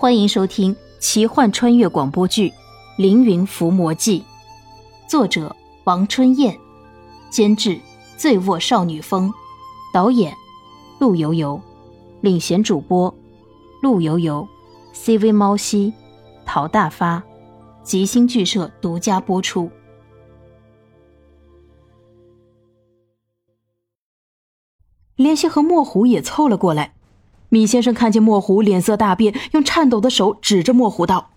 [0.00, 2.50] 欢迎收听奇幻穿越广播剧
[2.96, 4.20] 《凌云伏魔记》，
[5.10, 6.56] 作者王春燕，
[7.30, 7.80] 监制
[8.16, 9.34] 醉卧少女风，
[9.92, 10.32] 导演
[11.00, 11.60] 陆游游，
[12.20, 13.12] 领衔主播
[13.82, 14.46] 陆游游
[14.94, 15.92] ，CV 猫西，
[16.46, 17.20] 陶大发，
[17.82, 19.68] 吉星剧社独家播出。
[25.16, 26.94] 莲溪和墨虎也凑了过来。
[27.50, 31.30] 米先生看见墨狐，脸色大变，用颤抖的手指着墨狐道：“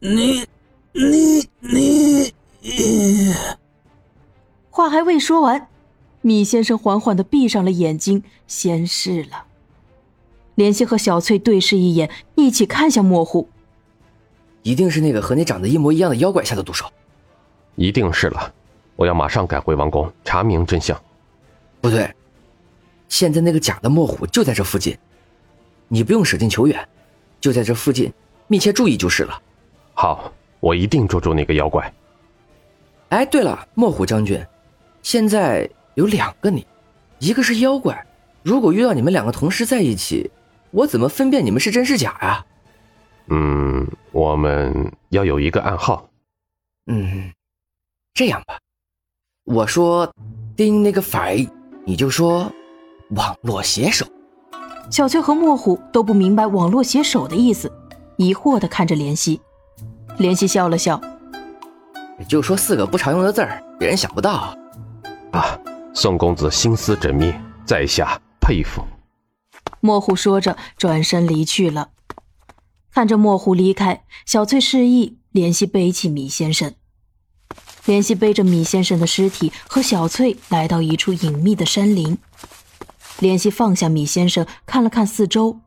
[0.00, 0.44] 你，
[0.92, 3.34] 你，你！”
[4.70, 5.68] 话还未说完，
[6.20, 9.44] 米先生缓缓的闭上了眼睛，仙逝了。
[10.54, 13.48] 莲心和小翠对视一眼，一起看向墨狐。
[14.62, 16.84] 一定是那个和你长得一模一样的妖怪下的毒手。
[17.76, 18.52] 一定是了，
[18.96, 21.00] 我要马上赶回王宫查明真相。
[21.80, 22.12] 不对。
[23.08, 24.96] 现在那个假的墨虎就在这附近，
[25.88, 26.88] 你不用舍近求远，
[27.40, 28.12] 就在这附近，
[28.46, 29.42] 密切注意就是了。
[29.94, 31.92] 好，我一定捉住那个妖怪。
[33.08, 34.44] 哎，对了，墨虎将军，
[35.02, 36.66] 现在有两个你，
[37.18, 38.06] 一个是妖怪，
[38.42, 40.30] 如果遇到你们两个同时在一起，
[40.70, 42.44] 我怎么分辨你们是真是假呀？
[43.28, 46.08] 嗯，我们要有一个暗号。
[46.86, 47.32] 嗯，
[48.12, 48.58] 这样吧，
[49.44, 50.12] 我说
[50.54, 51.34] 丁那个反，
[51.86, 52.52] 你就说。
[53.10, 54.06] 网络写手，
[54.90, 57.72] 小翠和莫虎都不明白网络写手的意思，
[58.18, 59.40] 疑惑的看着莲溪。
[60.18, 61.00] 莲溪笑了笑，
[62.28, 64.54] 就说四个不常用的字儿，别人想不到。
[65.32, 65.58] 啊，
[65.94, 67.32] 宋公子心思缜密，
[67.64, 68.82] 在下佩服。
[69.80, 71.90] 莫虎说着，转身离去了。
[72.92, 76.74] 看着莫虎离开，小翠示意莲溪背起米先生。
[77.86, 82.18] 莲溪背着米先生的尸体和小翠来到一处隐秘的山林。
[83.20, 85.58] 莲溪放下米先生，看了看四周，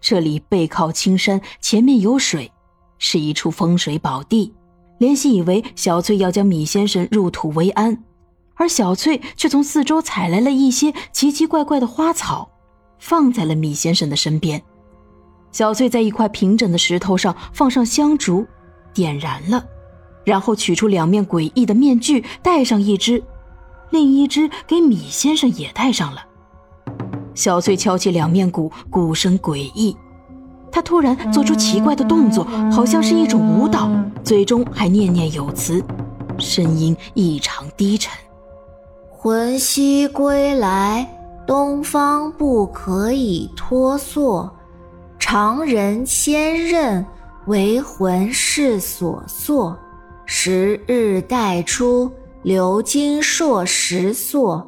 [0.00, 2.50] 这里背靠青山，前面有水，
[2.98, 4.52] 是一处风水宝地。
[4.98, 8.04] 莲溪以为小翠要将米先生入土为安，
[8.56, 12.50] 而小翠却从四周采来了一些奇奇怪怪的花草，
[12.98, 14.60] 放在了米先生的身边。
[15.52, 18.46] 小翠在一块平整的石头上放上香烛，
[18.92, 19.64] 点燃了，
[20.24, 23.22] 然后取出两面诡异的面具，戴上一只，
[23.90, 26.26] 另一只给米先生也戴上了。
[27.40, 29.96] 小翠敲起两面鼓，鼓声诡异。
[30.70, 33.90] 她突然做出奇怪的动作，好像是一种舞蹈，
[34.22, 35.82] 嘴中还念念有词，
[36.36, 38.12] 声音异常低沉
[39.10, 41.10] ：“魂兮归来，
[41.46, 44.54] 东方不可以脱缩。
[45.18, 47.02] 常人千仞，
[47.46, 49.74] 为魂世所塑。
[50.26, 52.12] 时日待出，
[52.42, 54.62] 流金烁石塑，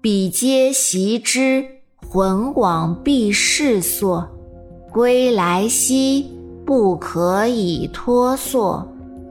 [0.00, 1.66] 彼皆习之。”
[2.12, 4.26] 魂往必是所，
[4.90, 6.28] 归来兮
[6.66, 8.84] 不可以脱缩。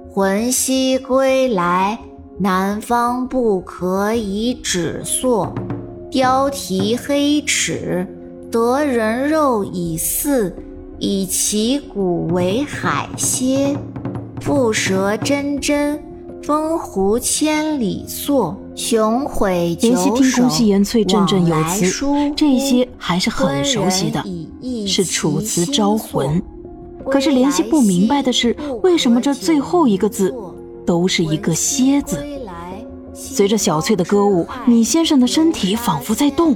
[0.10, 2.00] 魂兮归来，
[2.38, 5.54] 南方不可以止缩。
[6.10, 8.08] 貂蹄黑齿，
[8.50, 10.54] 得人肉以饲，
[11.00, 13.76] 以其骨为海蝎。
[14.40, 16.02] 蝮蛇真真，
[16.44, 18.56] 风狐千里溯。
[18.76, 21.86] 雄毁九首，听宫西言翠振振有词，
[22.36, 24.24] 这些还是很熟悉的，
[24.88, 26.42] 是楚辞招魂。
[27.12, 30.34] 可是莲溪不明白的是，为什么这最后一个字
[30.86, 32.24] 都是一个蝎字？
[33.14, 36.56] 随着小翠的歌舞，米先生的身体仿佛在动。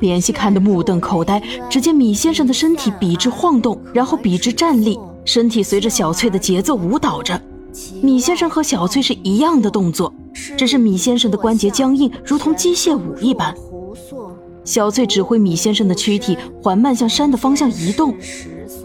[0.00, 7.40] 莲溪看得目瞪口呆，只见米先生的身体笔直晃动，然后笔直站立，身体随着小翠的节奏舞蹈着。
[8.02, 10.12] 米先生和小翠是一样的动作。
[10.56, 13.54] 只是米先生的关节僵硬，如同机械舞一般。
[14.64, 18.14] 小翠指挥米先生的躯体缓慢向山的方向移动。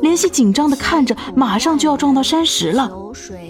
[0.02, 2.92] 莲溪紧张地看着，马上就要撞到山石了。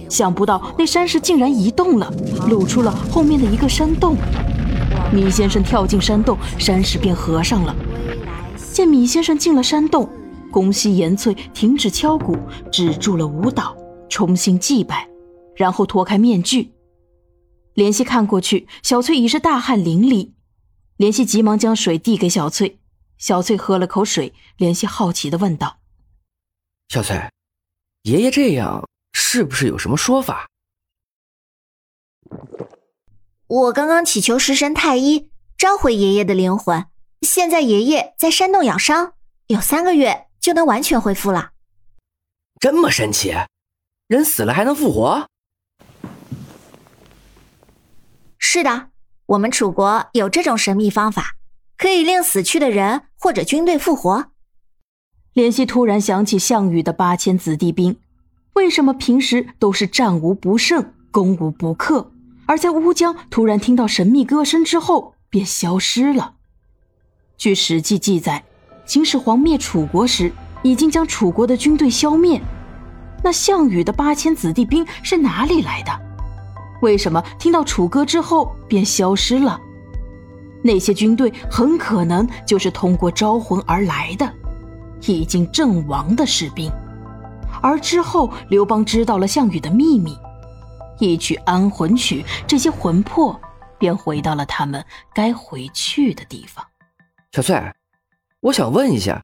[0.09, 2.13] 想不到那山石竟然移动了，
[2.49, 4.15] 露出了后面的一个山洞。
[5.11, 7.75] 米先生跳进山洞，山石便合上了。
[8.71, 10.09] 见米先生进了山洞，
[10.51, 12.35] 宫西岩翠停止敲鼓，
[12.71, 13.75] 止住了舞蹈，
[14.09, 15.07] 重新祭拜，
[15.55, 16.73] 然后脱开面具。
[17.73, 20.31] 莲溪看过去，小翠已是大汗淋漓。
[20.97, 22.79] 莲溪急忙将水递给小翠，
[23.17, 24.33] 小翠喝了口水。
[24.57, 25.79] 莲溪好奇的问道
[26.89, 27.29] ：“小翠，
[28.03, 30.47] 爷爷这样是不是有什么说法？”
[33.47, 36.85] 我刚刚祈求食神太一召回爷爷的灵魂，
[37.21, 39.13] 现在爷爷在山洞养伤，
[39.47, 41.51] 有三个月就能完全恢复了。
[42.59, 43.33] 这么神奇，
[44.07, 45.27] 人死了还能复活？
[48.55, 48.89] 是的，
[49.25, 51.37] 我们楚国有这种神秘方法，
[51.75, 54.27] 可以令死去的人或者军队复活。
[55.33, 57.97] 怜惜突然想起项羽的八千子弟兵，
[58.53, 62.11] 为什么平时都是战无不胜、攻无不克，
[62.45, 66.35] 而在乌江突然听到神秘歌声之后便消失了？
[67.35, 68.43] 据《史记》记载，
[68.85, 72.39] 秦始皇灭楚国时已经将楚国的军队消灭，
[73.23, 76.12] 那项羽的八千子弟兵是哪里来的？
[76.83, 79.57] 为什么听到楚歌之后便消失了？
[80.61, 84.31] 那些军队很可能就是通过招魂而来的。
[85.07, 86.69] 已经阵亡的士兵，
[87.61, 90.17] 而之后刘邦知道了项羽的秘密，
[90.99, 93.39] 一曲安魂曲，这些魂魄
[93.77, 96.65] 便回到了他们该回去的地方。
[97.31, 97.61] 小翠，
[98.41, 99.23] 我想问一下，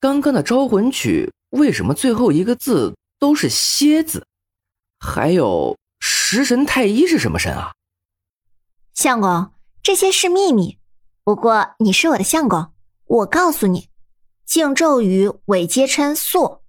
[0.00, 4.26] 刚刚的招魂曲为什么最后一个字都是蝎字？
[4.98, 5.76] 还有
[6.32, 7.72] 食神太一是什么神啊？
[8.94, 10.78] 相公，这些是秘密。
[11.24, 12.72] 不过你是我的相公，
[13.04, 13.88] 我告诉你。
[14.46, 16.60] 敬咒语尾皆称素，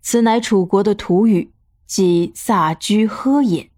[0.00, 1.52] 此乃楚国的土语，
[1.86, 3.70] 即萨居喝也。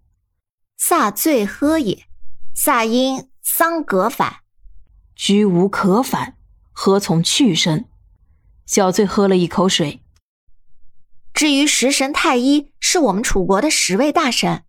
[0.77, 2.05] 萨醉喝也，
[2.55, 4.37] 萨因桑格反，
[5.17, 6.37] 居无可反，
[6.71, 7.89] 何从去身？
[8.65, 10.01] 小醉喝了一口水。
[11.33, 14.63] 至于食神太一，是我们楚国的十位大神。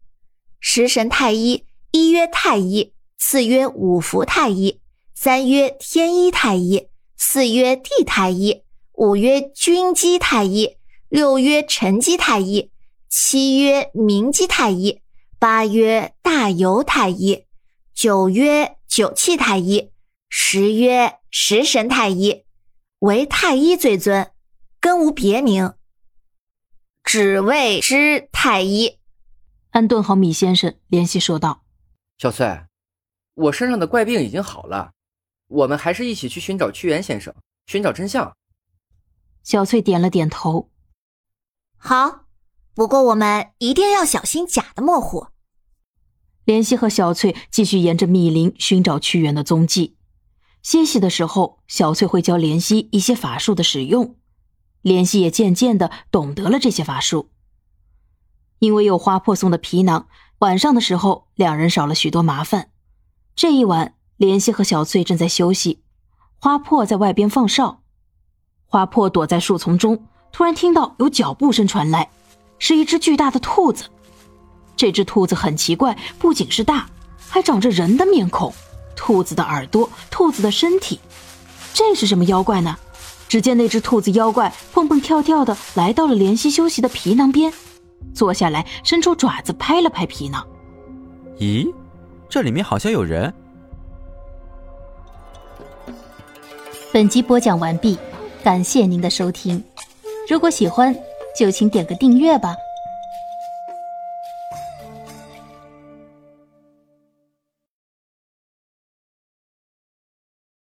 [0.60, 4.80] 食神太医，一曰太医，次曰五福太医，
[5.14, 6.88] 三曰天一太医。
[7.22, 8.62] 四曰地太医，
[8.92, 10.78] 五曰君姬太医，
[11.10, 12.70] 六曰陈姬太医，
[13.10, 15.02] 七曰明姬太医，
[15.38, 17.44] 八曰大游太医，
[17.92, 19.90] 九曰九气太医，
[20.30, 22.44] 十曰食神太医，
[23.00, 24.30] 唯太医最尊，
[24.80, 25.74] 更无别名，
[27.04, 28.99] 只谓之太医。
[29.70, 31.62] 安顿好米先生，联系说道
[32.18, 32.66] ：“小翠，
[33.34, 34.92] 我身上的怪病已经好了。”
[35.46, 37.34] 我们还是一起去寻找屈原先生，
[37.66, 38.36] 寻找真相。
[39.42, 40.70] 小翠点了点头。
[41.76, 42.26] 好，
[42.74, 45.28] 不过我们一定要小心假的墨虎。
[46.44, 49.96] 莲溪和小翠继续沿着密林寻找屈原的踪迹。
[50.62, 54.16] 歇息的时候，小翠会教莲溪一些法术的使用，
[54.82, 57.30] 莲溪也渐渐的懂得了这些法术。
[58.60, 60.06] 因为有花破送的皮囊，
[60.38, 62.70] 晚上的时候两人少了许多麻烦。
[63.34, 63.94] 这一晚。
[64.20, 65.80] 莲溪和小翠正在休息，
[66.38, 67.80] 花破在外边放哨。
[68.66, 72.10] 花破躲在树丛中，突然听到有脚步声传来，
[72.58, 73.84] 是一只巨大的兔子。
[74.76, 76.90] 这只兔子很奇怪，不仅是大，
[77.30, 78.52] 还长着人的面孔，
[78.94, 81.00] 兔子的耳朵，兔子的身体。
[81.72, 82.76] 这是什么妖怪呢？
[83.26, 87.50] 只见那只兔子妖怪蹦蹦跳跳的来到了莲溪休息的皮囊边，
[88.14, 90.46] 坐下来，伸出爪子拍了拍皮囊。
[91.38, 91.72] 咦，
[92.28, 93.32] 这里面好像有人。
[96.92, 97.96] 本集播讲完毕，
[98.42, 99.62] 感谢您的收听。
[100.28, 100.94] 如果喜欢，
[101.38, 102.54] 就请点个订阅吧。